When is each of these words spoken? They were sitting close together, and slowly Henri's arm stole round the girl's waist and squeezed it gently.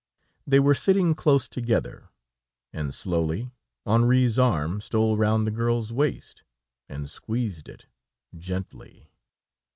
They 0.47 0.59
were 0.59 0.73
sitting 0.73 1.13
close 1.13 1.47
together, 1.47 2.09
and 2.73 2.91
slowly 2.91 3.51
Henri's 3.85 4.39
arm 4.39 4.81
stole 4.81 5.15
round 5.15 5.45
the 5.45 5.51
girl's 5.51 5.93
waist 5.93 6.41
and 6.89 7.07
squeezed 7.07 7.69
it 7.69 7.85
gently. 8.35 9.11